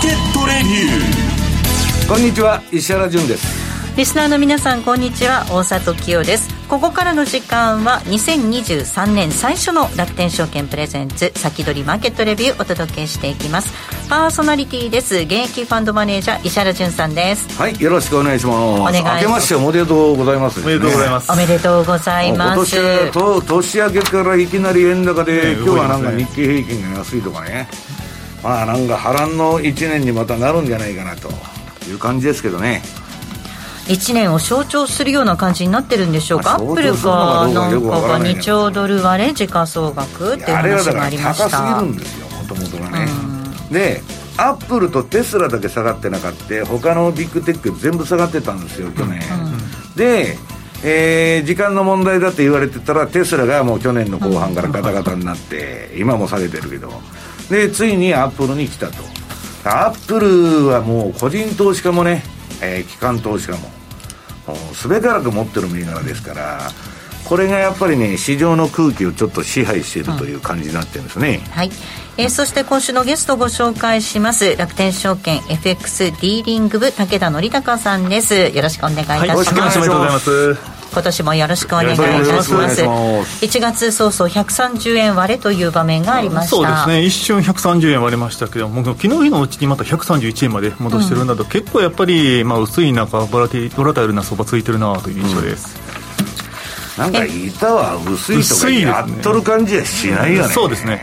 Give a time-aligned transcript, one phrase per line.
[0.00, 2.08] ケットレビュー。
[2.08, 3.96] こんにちは石原潤です。
[3.96, 6.48] リスナーの皆さんこんにちは大里清です。
[6.68, 13.72] ここからの時間は2023年最初の楽天証券プレゼンツ先取りマーケットレビューお届けしていきます。
[14.08, 17.60] パーソナリティです現役ファンドマネージャー石原潤さんです。
[17.60, 18.56] はいよろしくお願いします。
[18.56, 19.24] お願いします。
[19.24, 21.32] 明けましておめでとうございます、ね、おめでとうございます。
[21.32, 22.76] おめでとうございます。
[22.76, 27.68] 今年と年明けからいきなり円高で、ね、今日はなんか日経平均が安いとかね
[28.42, 31.28] まあなんか波乱の1年にまたなるんじゃないかなと
[31.88, 32.82] いう感じですけどね。
[33.88, 41.48] 1年を象徴するような感じになってるんでしょうか、アップルがなんかが2兆ドル割れ時価総額っていう話がありました。
[41.48, 43.08] 高すぎるんですよもともとがね、
[43.72, 44.02] で
[44.36, 49.20] アップルとテスラだけ下がってなかった他のビッグテック全部下がってたんですよ去年、
[49.96, 50.36] で
[50.84, 56.92] えー、時間の問題だって言われてたらテスラがもう去年の後半からガタガタになって、今も下げてるけど
[57.50, 59.18] でついにアップルに来たと。
[59.64, 62.22] アップルはもう個人投資家もね、
[62.62, 63.70] えー、機関投資家も
[64.72, 66.60] すべからく持ってる銘柄ですから
[67.24, 71.70] これがやっぱりね市場の空気をちょっと支配しているという感じになってるんですね、はい、
[72.16, 78.34] えー、そして今週のゲストご紹介します楽天証券 FX ディーリング部武田則孝さんです。
[78.34, 80.18] よろしくお願いいたします、はい、よろしくお願いしま
[80.64, 82.82] す今年もよろしくお願いいたします。
[82.82, 83.44] ます。
[83.44, 86.50] 1月早々130円割れという場面がありました。
[86.50, 87.04] そうですね。
[87.04, 95.78] 一瞬130円割れましたけども昨日日のうちにまた131円まで戻してるなど、うん、結構やっぱり、まあ、薄い中ボラティボラタイルな相場ついてるなという印象です、
[96.96, 100.97] うん、なんか板は薄いとかやっとる感じはしないよね、そうですね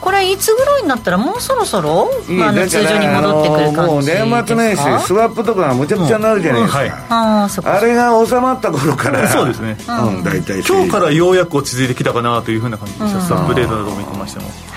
[0.00, 6.90] これいつぐらいになったらもうそろそろ、まあ、通常に戻ってくる感じですかもう年末年始スワップとかがむちゃくちゃになるじゃないですか、うん。
[6.90, 9.28] はい、あれが収まった頃から。
[9.28, 14.75] そうですね、うん、大体今日からようやく落ち着いてきたかなというふうな感じでした、スワップデータだと見てましても、はい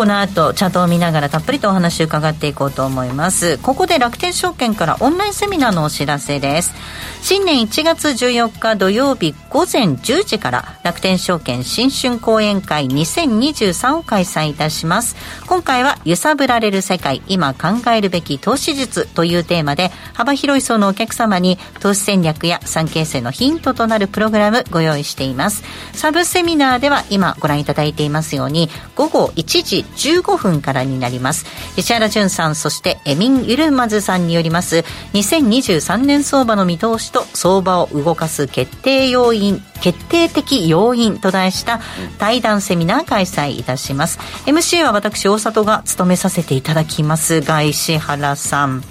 [0.00, 3.58] この後チャートを見ながらたっぷりとお話を伺っていこうと思います。
[3.58, 6.72] ここで楽天証券からオンラインセミナーのお知らせです。
[7.20, 15.16] 新年1月14日土曜日午前10時から楽天証券新春講演会2023を開催いたします。
[15.46, 25.62] 今回は揺さぶられる世界今考えるべき投資術というテーマで幅広い層のお客様に投資戦略や産経性のヒントとなるプログラムご用意しています。
[25.92, 31.46] サブセミナーでは今ご覧いただいていますように午後1時15分からになります。
[31.76, 34.84] 石原淳さんそしてエミン・ユルマズさんによります。
[35.14, 41.80] 2023年相場の見通しと相場を動かす決定要因決定的要因と題した
[42.18, 44.18] 対談セミナー開催いたします。
[44.46, 48.84] MC は私大里が務めさせていただきますが石原さん。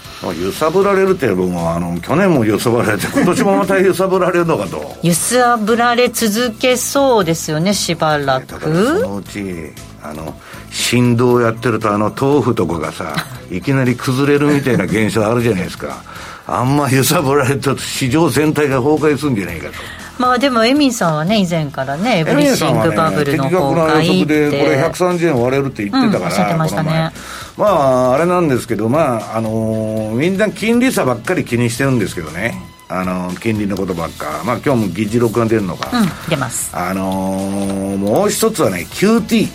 [0.44, 4.98] 揺さぶられるって僕もあの去年も揺さぶられて今年もまた揺さぶられるのかと。
[5.04, 8.60] 揺さぶられ続けそうですよねしばらく。
[8.60, 9.72] そのうち
[10.02, 10.34] あの
[10.70, 13.14] 振動やってるとあの豆腐とかがさ
[13.52, 16.04] いきなり崩れるみたいな現象あるじゃないですか。
[16.48, 19.74] あんま揺さぶられると市場全体が崩壊するんじゃないかと。
[20.20, 27.12] まあでもエミンさんはね以前からねエブリシングバブルの崩壊って、ね、でこれ130円割れるって言ってたから、うん、ましたね。
[27.56, 32.62] まああれなんですけどまああのー、みんな金利差ばっかり気にしてるんですけどね。
[32.92, 36.76] あの金利のことばっか、まあ今日も議事録が出るのか、うん、出ます。
[36.76, 39.48] あのー、もう一つはね QT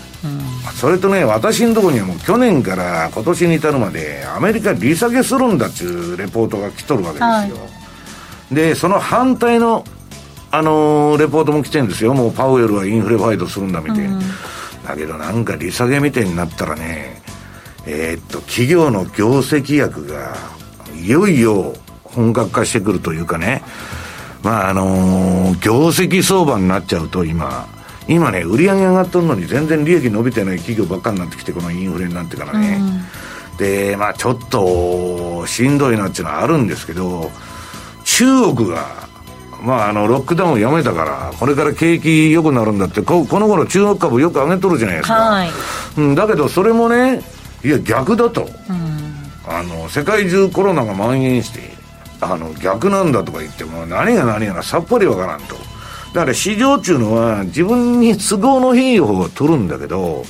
[0.75, 7.27] それとね、私のところにはもう去年から今年に至るまで、アメリカ利下げするんだっていうレポートが来とるわけですよ。
[7.27, 7.47] は
[8.51, 9.85] い、で、その反対の、
[10.51, 12.15] あのー、レポートも来てるんですよ。
[12.15, 14.17] もうパウエルはインフレファイトするんだみたいな。
[14.17, 14.23] うん、
[14.87, 17.23] だけどなんか利下げみたいになったらね、
[17.87, 20.37] えー、っと、企業の業績役が、
[21.03, 23.63] いよいよ本格化してくるというかね、
[24.43, 27.69] まああのー、業績相場になっちゃうと今、
[28.07, 32.79] 今ね、売り上げ上がっとるのに全然利益伸びてない企業ばっかになってきて、このインフレになってからね。
[33.51, 37.31] うん、で、まあちょっとしんどいなっていうのはあるんですけど、
[38.05, 39.09] 中国が、
[39.63, 45.15] まああの、ロックダウンをやめたから、これから景気良くなるんだってこ、この頃中国株よく上げとるじゃないですか。
[45.15, 45.51] はい、
[45.97, 47.23] うん、だけどそれもね、
[47.65, 48.43] いや逆だと。
[48.69, 49.15] うん、
[49.49, 51.73] あの、世界中コロナが蔓延して、
[52.21, 55.57] あの、逆なんだとか言っても、何が何やらさっぱりわからんと。
[56.15, 60.25] だから市場っていうのは自分に都合のいい方を取るんだけど、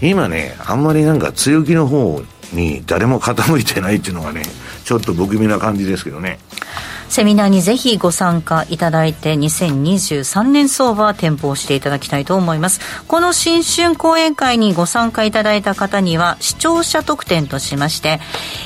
[0.00, 4.42] 今ね、あんまりなんか強気の方に誰も傾いてないっていうのがね、
[4.84, 6.38] ちょっと不気味な感じですけどね。
[7.08, 12.80] セミナーにぜひご参加いただいて2023年相場は展望していただきたいと思います。
[13.06, 18.20] この新春講演会にご参加いただいた方には視聴者特典としまして、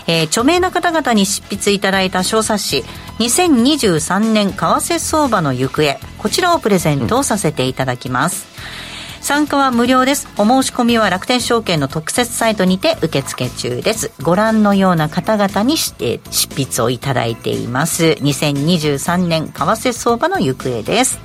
[0.07, 2.85] えー、著名な方々に執筆いただいた小冊子
[3.19, 8.47] 2023年為替相場の行方こちらをプレゼントさせていただきます、
[8.85, 8.90] うん
[9.21, 10.29] 参加は無料です。
[10.39, 14.13] お申し込みは楽天証券の特設サイトにて受付中です。
[14.23, 18.17] ご覧のような方々にして執筆をいただいています。
[18.21, 21.19] 2023年為替相場の行方です。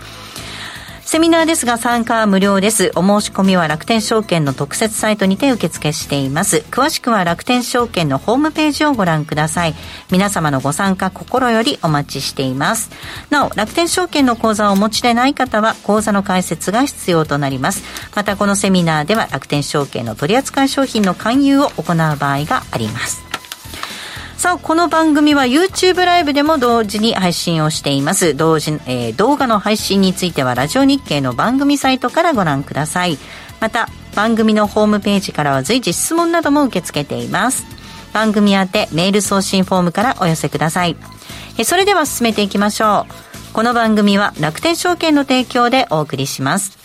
[1.16, 2.92] セミナーですが参加は無料です。
[2.94, 6.58] お申し込みは楽天証券の特設サイトにて受付しています。
[6.72, 9.76] 詳しくは楽天証券のホームページをご覧ください。
[10.12, 12.90] 皆様のご参加心よりお待ちしています。
[13.30, 17.86] なお、楽天証券の口座をお持ちでない方は口座の開設が必要となります。
[18.14, 23.35] またこのセミナーでは楽天証券の取扱い商品の勧誘を行う場合があります。
[24.38, 28.36] さあ、この番組は YouTube ライブでも同時に配信をしています。
[28.36, 33.18] 同時、えー、動画の配信についてはラジオ日経の番組サイトからご覧ください。
[33.60, 37.66] また、番組のホームページからは随時質問なども受け付けています。
[38.14, 40.96] 番組宛てメール送信フォームからお寄せください。
[41.58, 43.54] えそれでは進めていきましょう。
[43.54, 46.85] この番組は楽天証券の提供でお送りします。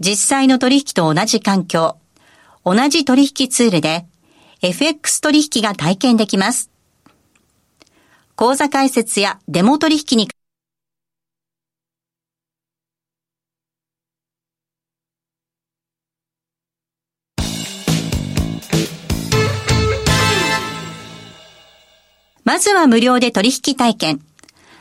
[0.00, 1.96] 実際の取引と同じ環境、
[2.64, 4.06] 同じ取引ツールで
[4.62, 6.70] FX 取引が体験できます。
[8.36, 10.28] 口座開設やデモ取引に
[22.44, 24.20] まずは無料で取引体験。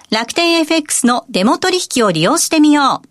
[0.10, 3.11] 楽天 FX のデモ取引を利用してみよう。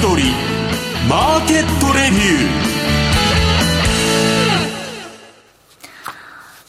[0.00, 0.30] 取り
[1.08, 2.71] マーケットレビュー。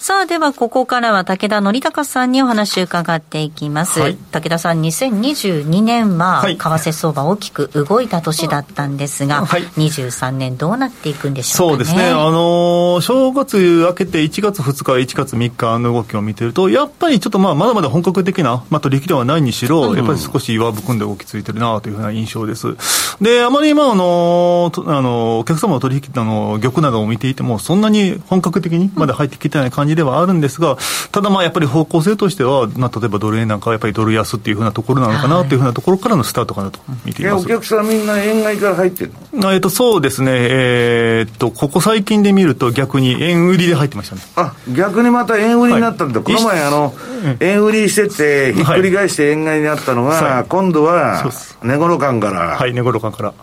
[0.03, 4.01] さあ、ではここからは武田則孝さんにお話を伺っていきます。
[4.01, 12.09] はい、武田さん、2022年は、為替相場大きく動いた年だったんですが、はい、23年どうなっていくんでしょうか、ね、そうですね。
[12.09, 13.57] あのー、正月
[13.87, 22.75] 明けて1月2日、1月3日の動きを見てると、やっぱりちょっとまあ、まだまだ本格的な、まあ、取引ではないにしろ、うん、やっぱり少し岩含んで動きついてるなというふうな印象です。
[23.21, 30.77] で、あまり今、あのー、あのー、お客様の取引の玉などを見ていても、そんなに本格的にまだ入ってきてない感じではあるんですが、
[31.11, 35.57] ただまあやっぱり方向性としては、まあ、例えばドル円なんかはやっぱりドル安っていうふうなところなのかなとい。
[35.57, 39.53] うふうなところからのスタートかなと見ています、お客さんみんな円買いから入ってるの？
[39.53, 44.21] えっと、そうですね、えー、っと、ここ最近で見ると逆に円売りで入ってましたね。
[44.35, 46.21] あ、逆にまた円売りになったんだ。
[46.21, 46.93] はい、この前あの、
[47.39, 51.23] 円売りしてて、ひっくり返して円買いになったのが、はい、今度は、
[51.61, 52.57] 値頃感から。
[52.57, 53.33] はい、値頃感から。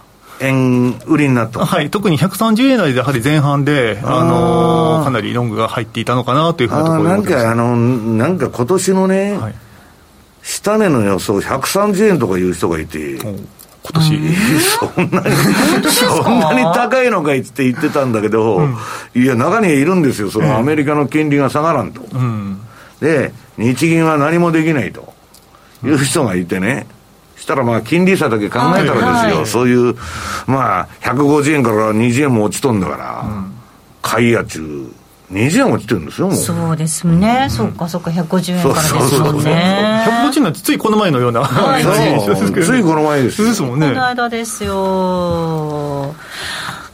[0.40, 9.54] 円売りになった、はい、特に130円台でやはり前半で、あのかなりロングが入っていたのかなというふうなところなんか、あのなんか今年のね、はい、
[10.42, 18.76] 下値の予想、130円とかいう人がいて、今年、そんなに、そんなに高いのかいって言ってたんだけど、うん、
[19.14, 22.02] いや、中にはいるんですよ、そのアメリカの金利が下がらんと。
[22.12, 22.60] うん、
[23.00, 25.12] で、日銀は何もできないと
[25.84, 26.86] いう人がいてね、
[27.40, 29.94] したらまあ金利差だけ考えたらですよ、はいはい、そういう、
[30.46, 33.54] まあ、150円から20円も落ちとんだから、うん、
[34.02, 35.00] 買いやちゅう。
[35.32, 36.36] 20円落ちてるんですよ、もう。
[36.36, 37.42] そうですね。
[37.44, 40.04] うん、そっかそっか、150円からですもんね。
[40.08, 41.82] 150円なんてついこの前のような、はい、
[42.62, 43.44] ついこの前です。
[43.44, 43.90] ですもんね。
[43.90, 46.16] この間ですよ。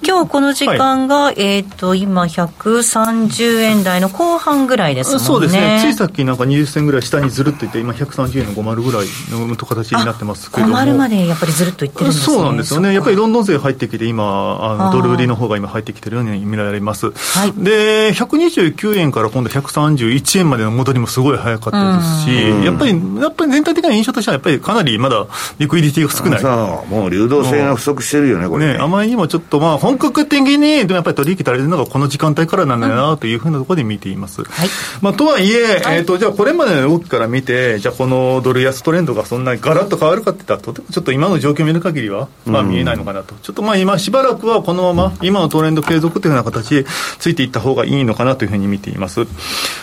[0.05, 5.25] 今日この時間が、はい、えっ、ー、と、今、130円台の後半ぐらいですもんね。
[5.25, 5.79] そうですね。
[5.83, 10.77] ついさっきなんか20銭ぐらい下にずるっといって、今、130円の50ぐらいの形になってますけども。
[10.77, 12.25] 50までやっぱりずるっといってるんですね。
[12.25, 12.95] そうなんですよね。
[12.95, 17.07] やっぱりロンドン税入ってきて、今、あのドル売りの方が今入ってきてるように見られます。
[17.07, 25.27] はい、で、129円から今度131円までの戻りもすごい早かったですし、やっぱり、やっぱり全体的な印象としては、やっぱりかなりまだ
[25.59, 26.47] リクイディティが少ない。
[26.89, 28.75] もう流動性が不足してるよね、これね。
[28.75, 34.43] ねあまりにもちょっと、まあ、本格的に、でもやっぱり取引足りてるのがこの時間帯からなんだよなというふうなところで見ています。
[34.43, 34.69] はい、
[35.01, 46.85] まあ、とはいえ、えーと、じゃあこれまでの動きから見て、じゃあこのドル安トレンドがそんなにガラッと変わるかっていったら、とてもちょっと今の状況を見る限りは、まあ、見えないのかなと、ちょっとまあ今、しばらくはこのまま、今のトレンド継続というような形で
[47.21, 49.27] ついていった方がいいのかなというふうに見ています。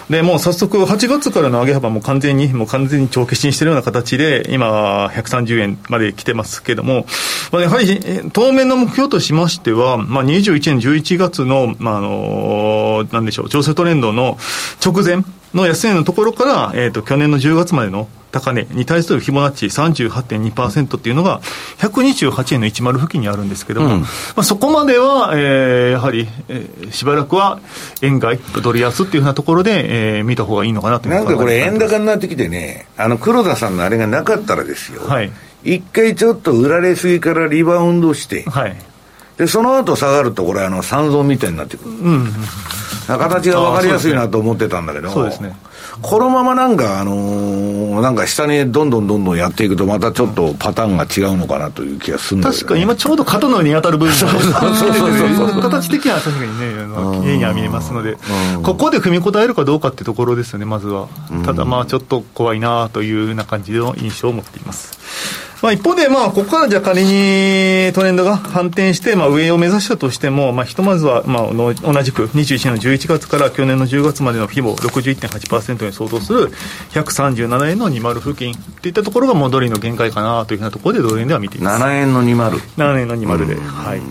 [0.10, 7.05] で、もう早速、8月からの上げ幅も完全に、もう完全に帳消しにしているような形で、今、130円まで来てますけども、
[7.51, 8.00] まあ、やはり
[8.33, 14.38] 当面の目標としましては、まあ、21年11月の、まあ、あの、なんでしょう、調整トレンドの
[14.83, 15.23] 直前
[15.53, 21.41] の安値のところから、えっ、ー、と、去年の10月までの高値に対するフィボナッチ38.2%っていうのが、
[21.77, 24.07] 128円の10付近にあるんですけども、うん、ま
[24.38, 27.59] あ、そこまでは、えー、やはり、えー、しばらくは
[28.01, 35.31] 円買い、ドル安っていうふうなところで、えー、見た方がいいのかなとなんかこれ、円高になってきてね、あの黒田さんのあれがなかったらですよ、はい、
[35.63, 38.75] 一回ちょっと売られすぎからリバウンドして、はい、
[39.38, 42.32] でその後下がると、これ、あの三尊みたいになってくる、うん、
[43.08, 45.56] 形が分かりやすいなと思ってたんだけど、そうですね。
[46.02, 54.34] このままなんか、あのー、なんか下にどんどんどんどんやっていくと、またちょっとパターンが違うのかなという気がするんだけど、ね、確かに今ちょうど肩の上に当たる部分が、
[55.70, 58.18] 形的には確かにね、きれいには見えますので、
[58.63, 61.08] ここで踏み応えるかどうかってところですよね、まずは。
[61.46, 65.52] ただまあちょっと怖いなというような感じの印象を持っています。
[65.63, 76.50] まあ、一方で、まあ、ここからじゃ仮にトレンドが反転して、まあ、上を目指したとしても、まあ、ひとまずは、まあ、同じく21年の11月から去年の10月までの規模61.8%に相当する
[76.91, 81.82] 137円の20付近といったところが戻りの限界かなというふうなところでドル円では見ています。
[81.82, 84.01] 7円の20 7円の20で、はい、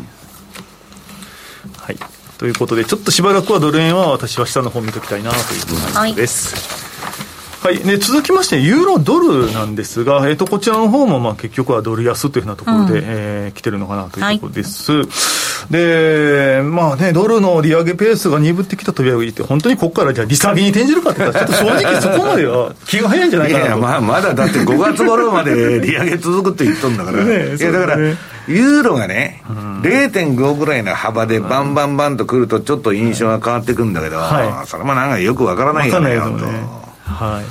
[1.77, 1.97] はい、
[2.39, 6.92] ということでちょっとしばらくはドル円は私は下の方見ときたいなという感じです、はい
[7.63, 14.91] はい、で続きまして、ユーロドルなんですが、えーと、こちらの方もまあ結局はドル安というふうなところで、うん、えー、来てるのかなというところです。
[14.91, 23.69] はい、で、まあね、ドルの利上げペースが鈍ってきたとはいえ、本当にここからじゃあ利下げに転じるかって言ったら、ちょっと正直 そこまでは気が早いんじゃないかなと。
[23.69, 27.23] いやまあ、まだだって5月頃まで利上げ続くって言っとんだから。
[27.23, 36.82] ね、いやだから、ユーロがね、うん、0.5ぐらいの幅でバンバンバンとくると、ちょっと印象が変わってくるんだけど、はい、それもなんかよくわからないよね。
[37.13, 37.45] はい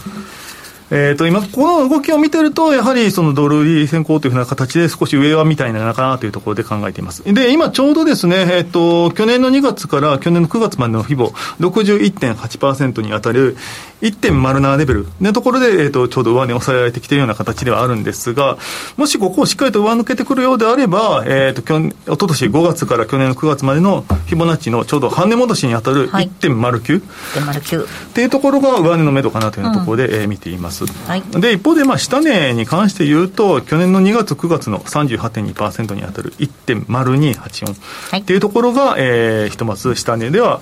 [0.92, 7.24] えー、と今、この動きを見てると、やはりそのドル売り先行というふうな形で、少し上はみたいなのかなというところで考えています。
[7.24, 11.30] で、今ちょうどですね、えっ、ー、と、去年の2月から去年の9月までのフィボ、
[11.60, 13.56] 61.8%に当たる
[14.02, 18.58] 1.07レベルのところで、えー、とちょうど上値を抑えられてきているような形ではあるんですが、
[18.98, 27.02] もしここをしっかりと上抜けてくるようであれば、えー、と去年おととし5月から去年の9月までのフィボナッチのちょうど半値戻しに当たる1.09、
[27.40, 30.81] はい、っていうところが上値の目処かなというところで、うん、えー、見ています。
[31.08, 40.62] はい、で一方で、まあ、下値に関して言うと、去年の2月、9月の38.2%に当たる1.0284っていうところが、えー、ひとまず下値では、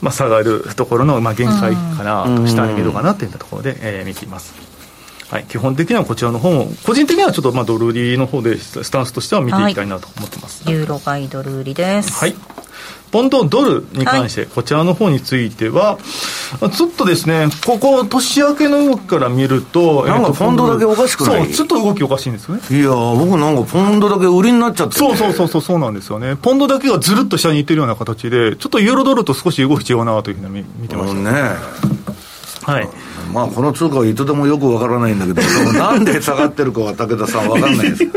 [0.00, 4.54] まあ、下がるところの、まあ、限界かな下値どかなといったところで、えー、見ています。
[5.32, 10.62] はい、基本的にはこちらの方も、個人的にはちょっとまあドル売りの方で、スタンスとしては見ていきたいなと思ってます。
[10.64, 12.12] はい、ユーロ買いドル売りです。
[12.12, 12.34] はい。
[13.12, 15.98] ポンドドルに関して、こちらの方については、
[16.74, 21.44] ちょっとですね、ここ、年明けの動きから見ると、なんかポンドだけおかしくない？
[21.44, 22.62] そう、ちょっと動きおかしいんですよね。
[22.70, 26.36] いや僕なんかポンドだけ売りになっちゃって、そうそうそうそう、そうなんですよね。
[26.36, 31.50] ポンドだけがずるっと下にいってるような形で、ちょっとユーロドルと少し動き違うなというふうに見てましたね。
[32.62, 32.88] はい。
[33.32, 38.06] まあ、この通貨はいつでもよくわからないんだけど、なんで下がってるかは武田さんわかんないです。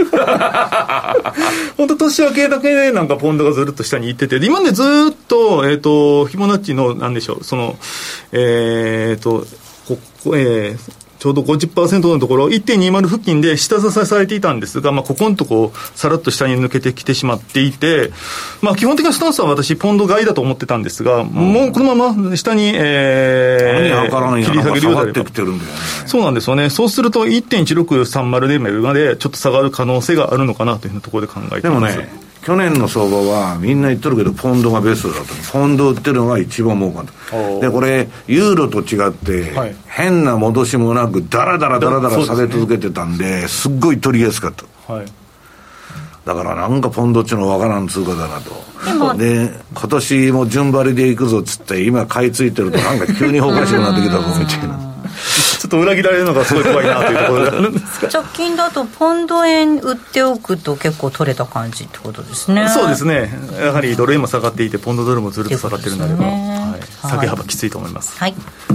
[1.77, 4.85] 本当年明けだけでなんかポンドがずるっと下に行ってて、今までずっ
[5.27, 7.77] と、えっ、ー、と、ひもなっちの、なんでしょう、その、
[8.31, 9.45] えっ、ー、と、
[9.87, 18.11] ここ、えー、ちょうど50%のところ、1.20付近で下支えされていたんですが、まあ、ここのとこ、さらっと下に抜けてきてしまっていて、
[18.61, 25.23] まあ、基本的なスタンスは私、ポンド買いだと思ってたんですが、うん、もうこのまま下に、えー、切り下げるようであれば、
[26.05, 31.95] そうなんですよね、そうすると1.1630でまでちょっと下がる可能性があるのかなというところで考えています。
[31.95, 44.93] でもね去年の相場はみんな言ってるけど、ポンドがベストだと、ポンド売ってるのが一番儲かるで、これ、ユーロと違って、はい、変な戻しもなく、だらだらだらだら下げ続けてたんで、すっごい取りやすかった。
[44.93, 45.05] はい
[46.25, 49.15] だからなんかポンドっちのわからん通貨だなと。
[49.15, 54.84] で、今年も順張りでいくぞっつって、今買い付いてるとなんか急におかしくなってきたぞみたいな。
[55.65, 57.79] ちょっと裏切られるのがすごい怖いなというところがあるんで。
[57.79, 62.69] す 直近だとポンド円売っておくと結構取れた感じってことですね。
[62.69, 63.33] そうですね。
[63.59, 68.15] やはりドル円も下がっていてポンドドルもずっと下がってるのであれば、ね、はい、下げ幅きついと思います。
[68.19, 68.35] はい
[68.69, 68.74] は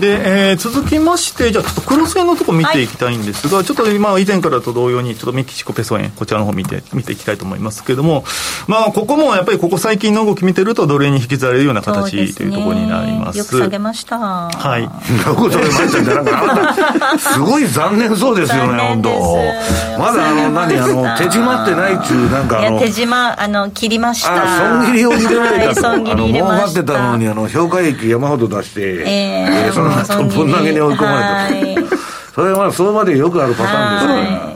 [0.00, 8.24] で、えー、続きまして、じゃあちょっとクロス円のとこ見ていきたいんですが、はい、ちょっと今以前からと同様に、ちょっとメキシコペソ円、こちらの方見て、見ていきたいと思いますけれども、
[8.66, 13.38] まあ、ここもやっぱりここ最近の動き見てると、ドル円に引きずられるような形というところになります。
[13.38, 14.18] よく下げました。
[14.18, 14.82] はい。
[14.82, 14.90] よ
[15.36, 19.10] く下げましたじゃなくすごい残念そうですよね、本当
[19.98, 24.82] まだあの、何、あの、手締まってないっちゅう、なんかいや、手締ま、あの、切りました。
[24.82, 25.82] 損切りを入れられたと。
[25.82, 26.80] 損切り入れました。
[26.80, 29.72] 儲かってたのに、あの、評価益山ほど出して、えー、えー、
[30.04, 31.96] そのぶん投げに追い込まれたと、
[32.34, 34.52] それはまあ相場でよくあるパターンですから。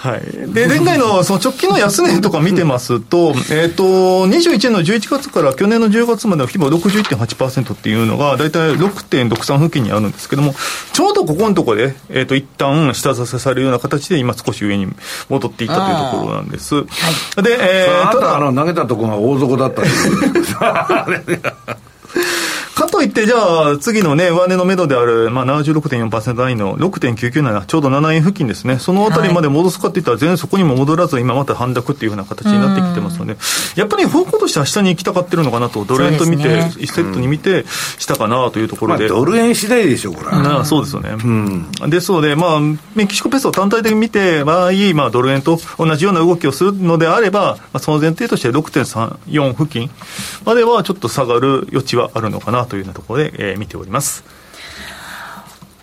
[0.00, 0.54] はい。
[0.54, 10.54] で、前回のその直近の安値とか見てますと、えっと、21年の11月から去年の10月までの規模61.8%っていうのが、だいたい6.63付近にあるんですけども、
[10.94, 14.86] ちょうどここのところで、えっと、一旦下支えされるような形で、今少し上に
[15.28, 16.76] 戻っていったというところなんです。
[16.76, 16.82] は
[17.36, 19.90] い、で、えー、ただ、あの、投げたところが大底だったり
[22.74, 33.36] かといって、じゃあ、次のね、上値の目処である、まあ、76.4%ラインの6.997、ちょうど7円付近ですね、そのあたりまで戻すかっていったら、全然そこにも戻らず、今また反落っていうふうな形になってきてますので、
[33.76, 37.64] やっぱり方向としては下に行きたがってるのかなと、ドル円と見て、ね、1セットに見て、
[37.98, 39.08] したかなというところで。
[39.08, 40.30] まあ、ドル円次第でしょう、これ。
[40.30, 41.10] あそうですよね。
[41.10, 42.60] うん、ですので、まあ、
[42.94, 49.90] メキシコペソを単体で見て、場合、まあ、ドル円と同じような動きをするのであれば、まあ、その前提として6.34付近
[50.44, 54.24] まではちょっと下がる余地はあるのかなというようなところで、えー、見ております。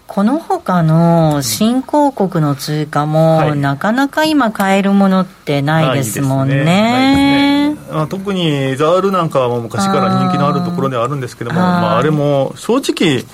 [0.08, 7.76] この他の新興国の通貨も、はい、なかなか今買えるものってないですもんね。
[7.92, 13.26] まあ、特にザールなんかは昔から人気のあるところではあるんですけども、あまあ、あれも正直、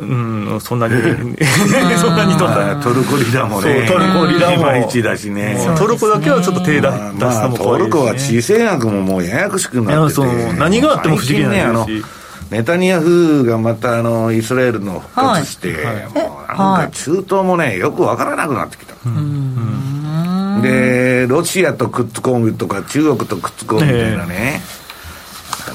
[0.00, 0.94] うん、そんなに、
[2.00, 10.22] そんなにトルコリラもね、トルコリラも、いまいちだしね、トルコだけはちょっと手出したのも、まあ、トルコは地政学ももうややこしくなってて、
[10.58, 12.04] 何があっても不思議なんですし。
[12.50, 18.94] ネタニヤフがまたあのイスラエルの復活して、はい、もうなんか中東もね、よく分からなくなってきた。
[20.62, 24.60] で、ロシアとくっつこうとか、中国とくっつこうみたいなね、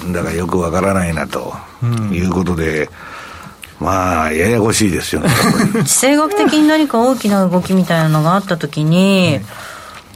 [0.03, 1.53] なんだかよく分からないなと
[2.11, 2.89] いうことで、
[3.79, 5.29] まあ、ややこしいですよね。
[5.73, 9.39] 地政学的に何か大きな動きみたいなのがあったときに、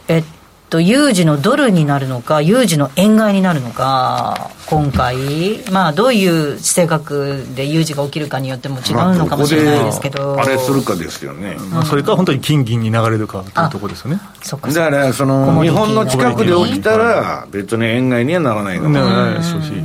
[0.09, 0.23] えっ
[0.69, 14.19] と、有事のドルになるのか、有事の円買いになるのか、今回、まあ、どういう地政学で有事が起きるかによっても違うのかもしれないですけど、まあ、あれするかですよね、まあ、それか本当に金銀に流れるかというところですよね。
[14.41, 19.83] そだからその日本の近くで起きたら、別に円買いにはならないかもしれない。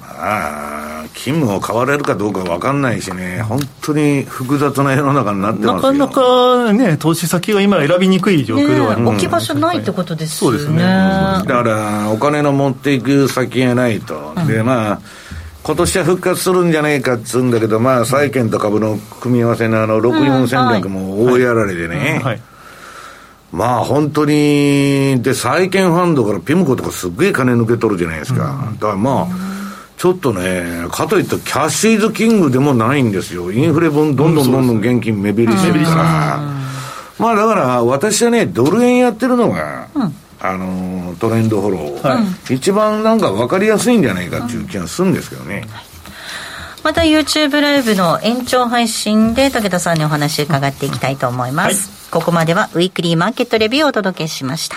[0.00, 0.77] まあ
[1.18, 10.58] 勤務を変われるかどうか分かんないしね、本当に複雑な世の中になってますなかなかね、投資先が今、選びにくい状況ではある、ね、置き場所ないってことですよね。
[10.58, 10.84] そうですね。
[10.84, 15.00] だからお金の持っていく先がないと、うん、でまあ
[15.64, 22.22] 今年は復活するんじゃないかっつうんだけど、まあ、債券と株の組み合わせのあの64戦略も大やられでね、はい。
[22.22, 22.40] はい、
[23.52, 28.68] まあ本当に、で、債券ファンドからピムコとかすっげえ金抜け取るじゃないですか。
[28.70, 29.47] うん、だからまあ、
[29.98, 33.50] ちょっとね、かといってキャッシュイズキングでもないんですよ。
[33.50, 36.40] インフレ分どんどんどんどん現金目減りしてるから。
[37.18, 45.66] まあだから私はね、ドル円やってるのが、うん、あの、トレンドフォロー、はい、一番なんか分かりやすいんじゃないかっていう気がするんですけどね。
[46.84, 51.88] また YouTube ライブの延長配信で武田さんにお話伺っていきたいと思います。
[51.88, 54.76] はい、ここまではウィークリーマーケットレビューをお届けしました。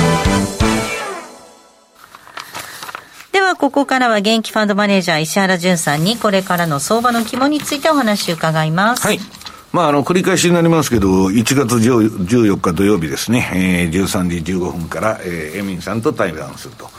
[3.31, 9.07] では、ここからは現役ファンドマネージャー石原淳さんにこれからの相場の肝についてお話を伺います。
[9.07, 9.19] はい。
[9.71, 16.89] まあ、あの、繰り返しになりますけど、1月14日土曜日ですね、えー、13時15分から、えー、エミンさんと対談すると。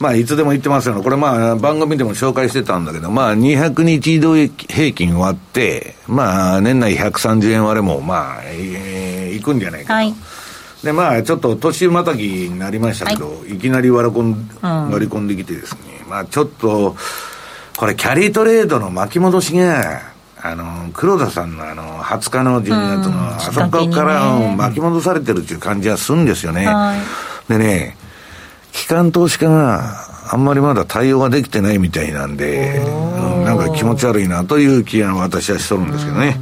[0.00, 9.92] まあ、いつでも言ってますよこれまあ、番組でも紹介してたんだけど、まあ、200日移動平均割って、まあ、年内130円割れも、まあ、えー、いくんじゃないかと。
[9.92, 10.14] はい
[10.84, 16.94] でまあちょっと年またぎになりましたけど、はい、いきなり割り込ん、割り込んできてですね、まあちょっと
[17.76, 26.94] これキャリートレードの巻き戻しがあの黒田さんのあの20日の12月の、あそこから巻き戻されてるっていう感じはするんですよね、は
[27.48, 27.96] い、でね
[28.72, 36.38] 機関投資家があんまりまだ対応ができてないみたいなんで、うん、なんか気持ち悪いなという気が私はしとるんですけどね。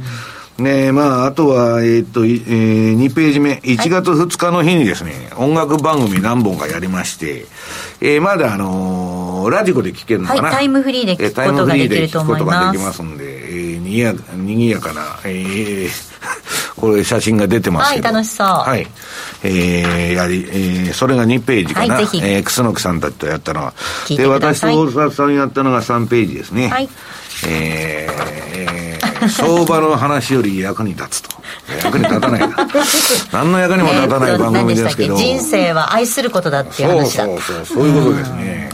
[0.57, 7.45] ねまあ、あとは、えー、っと、えー、2ページ目、1月2日の日にですね、はい、音楽番組何本かやりまして、
[8.01, 12.05] えー、まだあのー、ラジコで聞けるのかな、はい、タイムフリーで聞くことができると思います。
[12.05, 15.89] えー、タイムフリーで聞くことができますんで、えー、にや、にぎやかな、えー、
[16.79, 18.05] これ写真が出てますけど。
[18.05, 18.47] はい、楽しそう。
[18.47, 18.87] はい。
[19.43, 21.95] えー、やり、えー、それが2ページかな。
[21.95, 22.23] はい、ぜひ。
[22.23, 23.73] えー、楠木さんたちとやったのは。
[24.07, 26.69] で、私と大沢さんやったのが3ページですね。
[26.69, 26.89] はい。
[27.47, 28.92] えー、
[29.29, 31.29] 相場の話より役に立つと。
[31.83, 32.67] 役に立たないな。
[33.31, 35.15] 何の役にも立たない番組ですけど。
[35.15, 37.25] 人生は愛することだっていう話だ。
[37.25, 38.69] そうそうそう、そういうことですね。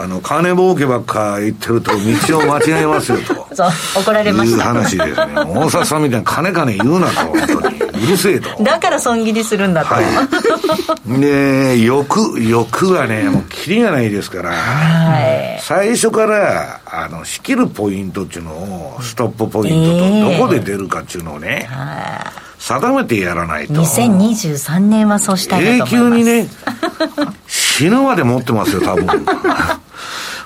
[0.00, 1.90] あの、金儲けばっか言ってると
[2.28, 3.46] 道を間違えますよと。
[3.52, 4.56] そう、怒られました。
[4.56, 5.16] いう話ですね。
[5.48, 7.87] 大沢さんみたいに金金言うなと、本当に。
[8.02, 8.62] うるせえと。
[8.62, 9.94] だから損切りするんだと。
[9.94, 11.20] はい。
[11.20, 23.74] で、欲、欲がね、もうキリがないですから、はい、最初から、あの、仕切るポイントっていうのを、ストップポイントと、どこで出るかっていうのをね、えー定めてやらないと。
[23.74, 25.94] 2023年はそうしたいと思います。
[25.94, 26.48] 永久にね、
[27.46, 29.06] 死ぬまで持ってますよ、多分。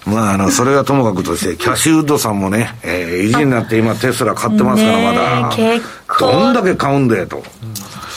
[0.05, 5.51] まあ、あの、それはともかくとして、キャシュウッドさんもね、えー、意地になって今テスラ買ってますから、まだ。
[6.23, 7.43] どんだけ買うんだよ、と。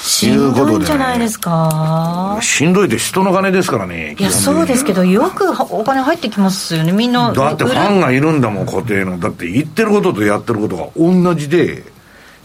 [0.01, 2.37] しんどいんじゃないですか？
[2.41, 4.15] しんどいって人の金ですからね。
[4.19, 7.33] いや、そうですけど、よくお金入ってきますよね、みんな。
[7.33, 9.19] だってファンがいるんだもん、固定の。
[9.19, 11.83] だって言ってることとやってることが同じで、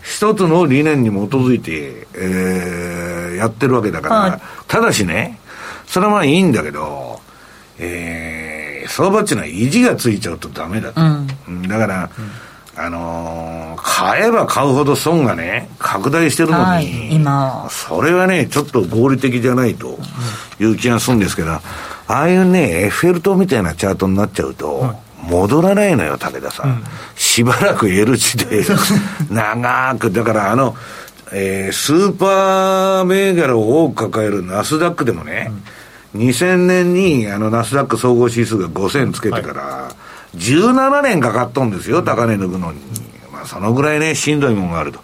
[0.02, 5.38] 一つの理念に基づいて、えー、やってるわけだから、はい、ただしね、
[5.86, 7.20] それはまあいいんだけど、
[7.78, 11.02] えー、相場っていうのは意地がついちゃうとダメだと。
[11.02, 12.30] うん、だから、うん、
[12.82, 17.68] あのー、買えば買うほど損がね、拡大してるのに、はい、今。
[17.70, 19.98] それはね、ちょっと合理的じゃないと
[20.58, 21.62] いう気がするんですけど、あ
[22.06, 26.70] あいうね、エッフェル塔みたいなチャートになっちゃうと、戻らないのよ、武田さん。
[26.70, 26.84] うん、
[27.16, 28.64] しばらく L 字で、
[29.30, 30.74] 長く、だからあの、
[31.32, 35.52] えー、スーパー銘柄を多く抱えるナスダックでもね、
[36.14, 39.94] うん、2000年にあのナスダック総合指数が5000つけてから、はい、
[40.36, 42.80] 17年かかっとんですよ、高値抜くのに。
[43.32, 45.00] まあ、そのぐらいね、しんどいもんがあると。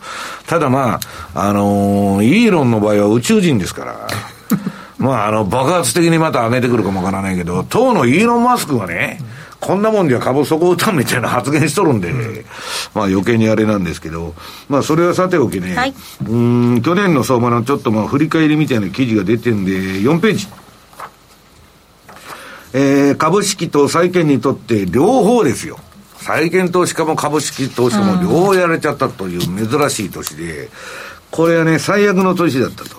[0.47, 1.01] ただま
[1.35, 4.07] あ、あのー、イーロンの場合は宇宙人ですから、
[4.99, 12.13] まあ、あの、爆発的にまた上げてくるかもわからないけど、当のイーロン・マスクがね、うんこんなもんじゃ株底打たんみたいな発言しとるんで、
[12.95, 14.35] まあ余計にあれなんですけど、
[14.69, 15.95] まあそれはさておきね、はい、
[16.29, 20.49] うん去年の相場のちょっとまあ振り返りみたいな記事が出てるんで、4ページ。
[22.73, 25.79] えー、株式と債券にとって両方ですよ。
[26.19, 30.69] 債券投資家も株式投資家も両方やられちゃったという珍しい年で、
[31.31, 32.97] これはね、最悪の年だったと。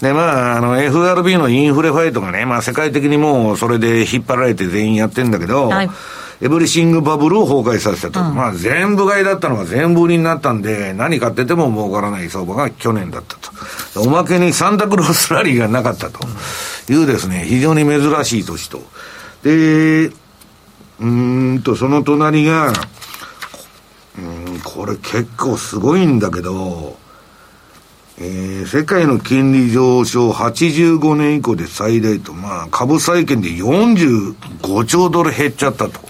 [0.00, 5.90] で、まあ、あの、FRB のインフレファイトがね、まあ、世界的にもうそれで引っ張られて全員やってんだけど、はい、
[6.42, 8.20] エブリシングバブルを崩壊させたと。
[8.20, 13.56] うん、まあ、全部買いだったのが全部売りになったんで、何買ってても儲からない相場が去年だったと。
[14.02, 16.20] おまけにサンタクロースラリーがなかったと
[16.92, 18.82] いうですね、非常に珍しい年と。
[19.42, 20.10] で、
[21.00, 22.72] うんと、その隣が、
[24.18, 26.96] うん、これ結構すごいんだけど、
[28.18, 36.00] えー、世界の金利上昇85年以降で最大と、まあ、株債券で45兆ドル減っちゃったと。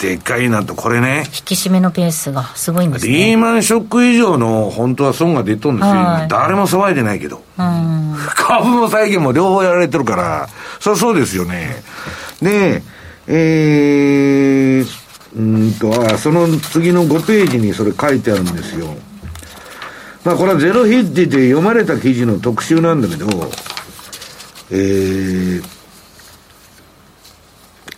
[0.00, 1.24] でっかいなと、これね。
[1.26, 3.12] 引き締めのペースがすごいんですね。
[3.12, 5.94] リーマンショック以上の本当は損が出とんですよ。
[6.28, 7.42] 誰も騒いでないけど。
[8.34, 10.48] 株も債券も両方やられてるから、
[10.80, 11.82] そりゃそうですよね。
[12.42, 12.82] で、
[13.26, 14.86] えー、
[15.36, 18.94] うんと、あ、その次の5ページにそれ書いてあるんですよ。
[20.24, 23.26] まあこれはゼロヒッティで読まれた記事の特集なんだけど、
[24.70, 25.64] えー、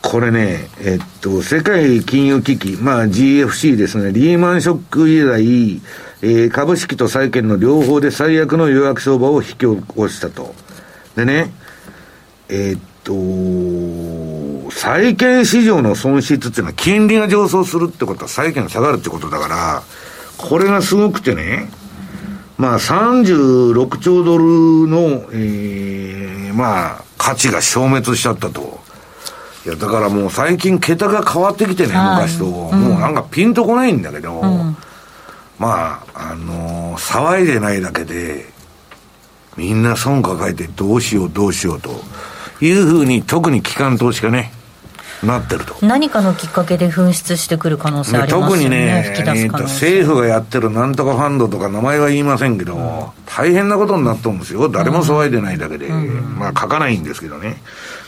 [0.09, 5.83] これね、えっと、世界金融危機、まあ GFC ですね、リーマンショック以来、
[6.23, 10.55] えー、株式と債券の両方で最悪の予約相場を引き起こしたと。
[11.17, 11.53] でね、
[12.49, 19.83] え、っと、債券市場の損失っていうのは金利が上昇するってことは債券が下がるってことだから、
[20.39, 21.69] これがすごくてね、
[22.59, 24.45] まあ36兆ドル
[24.87, 28.86] の、えー、まあ価値が消滅しちゃったと。
[29.67, 34.77] いや、だからもう最近桁が変わってきてね、昔と、もうなんかピンとこないんだけど、うん、
[35.59, 38.47] まあ、あのー、騒いでないだけで、
[39.57, 41.91] みんな損抱えてどうしようどうしようと
[42.61, 44.53] いうふうに、特に機関投資家ね、
[45.25, 45.77] なってると。
[45.83, 57.63] 何かのきっかけで噴出してくる可能性ありますよね、特にね、えー、政府がやってるなんとかファンドとか、名前は言いませんけど、うん、大変なことになっとるんですよ、誰も騒いでないだけで、うん、まあ書かないんですけどね。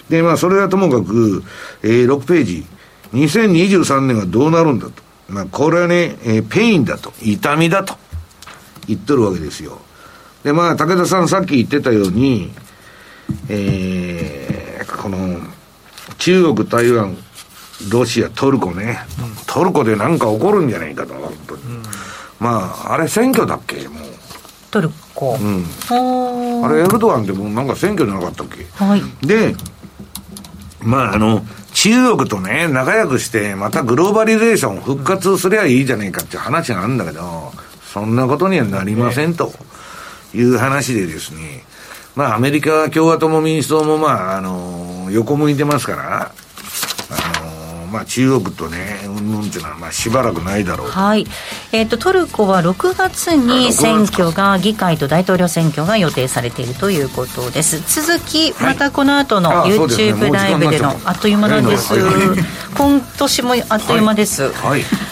[0.08, 1.42] で、まあ、それはともかく、
[1.82, 2.66] えー、6ページ、
[3.12, 5.02] 2023年はどうなるんだと。
[5.28, 7.96] まあ、これはね、えー、 pain だと、痛みだと。
[8.86, 9.78] 言っとるわけですよ。
[10.42, 12.50] で、まあ、武田さんさっき言ってたように、
[13.50, 15.37] えー、この、
[16.18, 17.16] 中国、台湾、
[17.90, 21.62] ロシア、トルコね、うん、トルコでなんか起こるんじゃないかと、本当に。
[21.62, 21.82] うん、
[22.40, 24.08] まあ、あれ選挙だっけ、もう。
[24.70, 25.38] トルコ。
[25.40, 25.64] うん。
[26.64, 28.66] あれ、エルドアンってもうなんか選挙じゃなかったっけ。
[28.84, 29.02] はい。
[29.26, 29.54] で、
[30.82, 37.52] まあ、あの、中国とね、仲良くして、またグローバリゼーション復活すりゃいいじゃないかっていう話があるんだけど、
[37.92, 39.52] そんなことにはなりませんと
[40.34, 41.64] いう話でですね、
[42.16, 44.40] まあ、アメリカ共和党も民主党も、まあ、あ
[45.08, 46.32] の、横向いてますから、
[47.10, 51.26] あの、まあ、中国とね、うんぬんっていうのは、まあ、しばらくないだろうはい。
[51.72, 57.80] えっ、ー、と、トルコは6月に選挙が、議会と大統領選挙が予定されているということです。
[58.02, 61.94] 続き、またこの後の YouTube ライブでの、あっという間なんです。
[62.76, 64.42] 今年もあっという間です。
[64.42, 65.07] はい、はい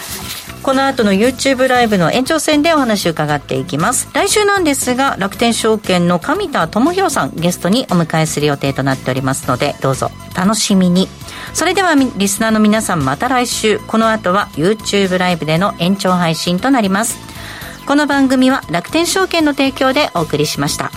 [0.67, 4.09] この後の YouTube ライブの延長戦でお話を伺っていきます。
[4.11, 11.07] 来週なんですが楽天証券の上田智博さんゲストにお迎えする予定となっておりますのでどうぞ楽しみに。
[11.53, 13.79] それではリスナーの皆さんまた来週。
[13.79, 17.17] この後は YouTube ライブでの延長配信となります。
[17.85, 20.91] この番組は楽天証券の提供でお送りしました。